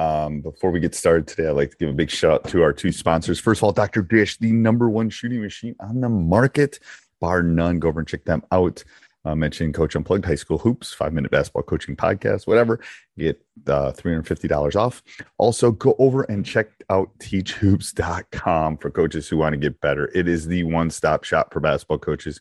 [0.00, 2.62] Um, before we get started today, I'd like to give a big shout out to
[2.62, 3.38] our two sponsors.
[3.38, 4.00] First of all, Dr.
[4.00, 6.78] Dish, the number one shooting machine on the market,
[7.20, 7.78] bar none.
[7.78, 8.82] Go over and check them out.
[9.26, 12.80] Uh, mentioning Coach Unplugged High School Hoops, five minute basketball coaching podcast, whatever.
[13.18, 15.02] Get uh, $350 off.
[15.36, 20.10] Also, go over and check out teachhoops.com for coaches who want to get better.
[20.14, 22.40] It is the one stop shop for basketball coaches.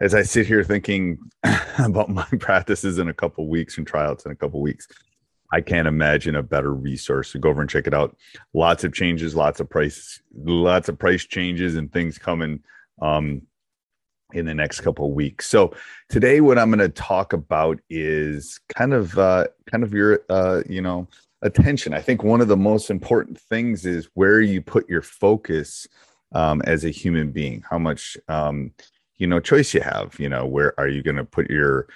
[0.00, 1.18] As I sit here thinking
[1.80, 4.86] about my practices in a couple weeks and tryouts in a couple weeks,
[5.52, 7.32] I can't imagine a better resource.
[7.32, 8.16] So go over and check it out.
[8.54, 12.60] Lots of changes, lots of price, lots of price changes and things coming
[13.02, 13.42] um,
[14.32, 15.46] in the next couple of weeks.
[15.46, 15.74] So
[16.08, 20.62] today, what I'm going to talk about is kind of, uh, kind of your, uh,
[20.66, 21.06] you know,
[21.42, 21.92] attention.
[21.92, 25.86] I think one of the most important things is where you put your focus
[26.34, 27.62] um, as a human being.
[27.68, 28.72] How much, um,
[29.16, 30.18] you know, choice you have.
[30.18, 31.88] You know, where are you going to put your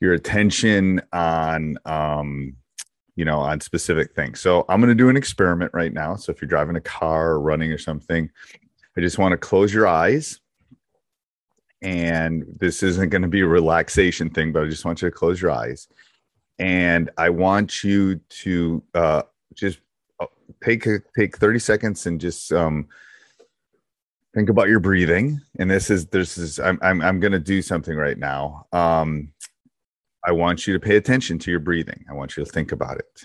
[0.00, 1.76] your attention on?
[1.84, 2.54] Um,
[3.16, 4.40] you know, on specific things.
[4.40, 6.16] So I'm going to do an experiment right now.
[6.16, 8.30] So if you're driving a car or running or something,
[8.96, 10.40] I just want to close your eyes.
[11.82, 15.14] And this isn't going to be a relaxation thing, but I just want you to
[15.14, 15.86] close your eyes.
[16.58, 19.22] And I want you to uh,
[19.54, 19.80] just
[20.18, 20.26] uh,
[20.62, 22.88] take take 30 seconds and just um,
[24.34, 25.40] think about your breathing.
[25.58, 28.66] And this is this is I'm I'm, I'm going to do something right now.
[28.72, 29.32] Um,
[30.26, 32.04] I want you to pay attention to your breathing.
[32.10, 33.24] I want you to think about it.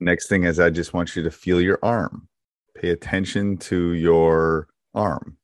[0.00, 2.28] Next thing is, I just want you to feel your arm.
[2.74, 5.36] Pay attention to your arm.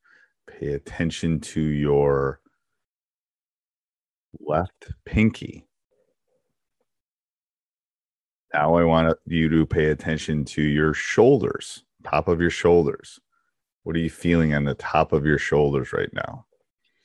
[0.49, 2.41] Pay attention to your
[4.41, 5.67] left pinky.
[8.55, 13.21] Now I want you to pay attention to your shoulders, top of your shoulders.
[13.83, 16.47] What are you feeling on the top of your shoulders right now?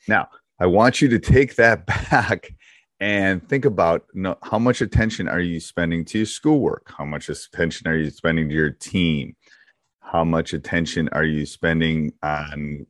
[0.07, 0.29] Now,
[0.61, 2.53] I want you to take that back
[2.99, 6.93] and think about you know, how much attention are you spending to your schoolwork?
[6.95, 9.35] How much attention are you spending to your team?
[10.01, 12.85] How much attention are you spending on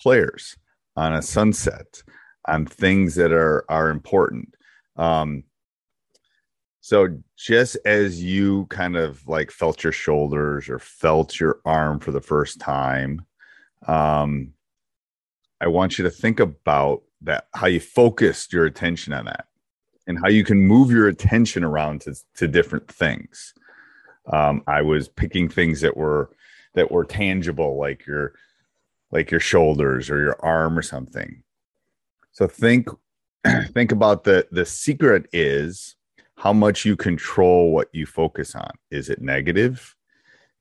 [0.00, 0.56] players,
[0.94, 2.00] on a sunset,
[2.46, 4.54] on things that are are important?
[4.94, 5.42] Um,
[6.80, 12.12] so just as you kind of like felt your shoulders or felt your arm for
[12.12, 13.26] the first time,
[13.88, 14.52] um,
[15.60, 19.46] I want you to think about that, how you focused your attention on that
[20.06, 23.54] and how you can move your attention around to, to different things.
[24.32, 26.30] Um, I was picking things that were,
[26.74, 28.34] that were tangible, like your,
[29.10, 31.42] like your shoulders or your arm or something.
[32.32, 32.88] So think,
[33.72, 35.96] think about the, the secret is
[36.36, 38.70] how much you control what you focus on.
[38.90, 39.94] Is it negative?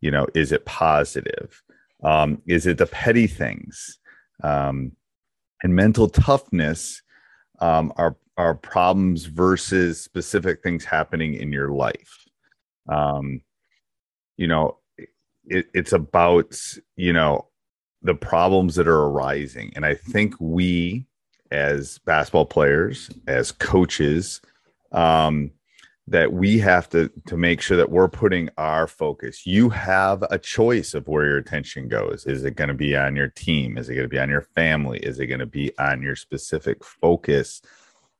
[0.01, 1.63] You know, is it positive?
[2.03, 3.99] Um, is it the petty things?
[4.43, 4.91] Um,
[5.63, 7.01] and mental toughness
[7.59, 12.25] um, are are problems versus specific things happening in your life.
[12.87, 13.41] Um,
[14.37, 14.77] you know,
[15.45, 16.57] it, it's about
[16.95, 17.47] you know
[18.01, 21.05] the problems that are arising, and I think we
[21.51, 24.39] as basketball players, as coaches,
[24.91, 25.51] um,
[26.09, 29.45] that we have to to make sure that we're putting our focus.
[29.45, 32.25] You have a choice of where your attention goes.
[32.25, 33.77] Is it going to be on your team?
[33.77, 34.99] Is it going to be on your family?
[34.99, 37.61] Is it going to be on your specific focus?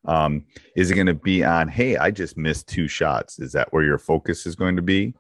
[0.06, 0.46] Um,
[0.76, 3.40] is it going to be on hey i just missed two shots.
[3.40, 5.14] Is that where your focus is going to be?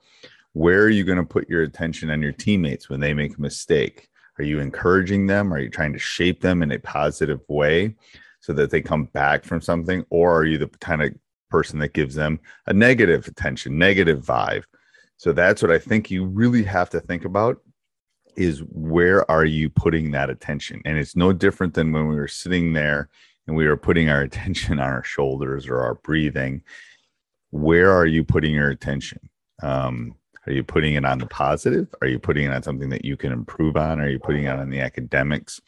[0.53, 3.41] Where are you going to put your attention on your teammates when they make a
[3.41, 4.09] mistake?
[4.37, 5.53] Are you encouraging them?
[5.53, 7.95] Are you trying to shape them in a positive way
[8.39, 10.05] so that they come back from something?
[10.09, 11.13] Or are you the kind of
[11.49, 14.63] person that gives them a negative attention, negative vibe.
[15.17, 17.57] So that's what I think you really have to think about
[18.35, 20.81] is where are you putting that attention?
[20.85, 23.09] And it's no different than when we were sitting there
[23.47, 26.61] and we were putting our attention on our shoulders or our breathing.
[27.51, 29.19] Where are you putting your attention?
[29.61, 30.15] Um,
[30.47, 31.93] are you putting it on the positive?
[32.01, 33.99] Are you putting it on something that you can improve on?
[33.99, 35.59] Are you putting it on the academics?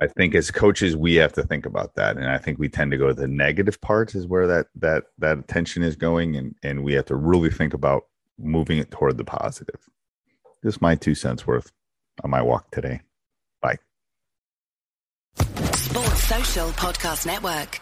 [0.00, 2.92] I think as coaches we have to think about that, and I think we tend
[2.92, 6.54] to go to the negative parts is where that that that attention is going, and
[6.62, 8.04] and we have to really think about
[8.38, 9.88] moving it toward the positive.
[10.62, 11.72] Just my two cents worth
[12.22, 13.00] on my walk today.
[13.60, 13.78] Bye.
[15.36, 17.80] Sports Social Podcast Network.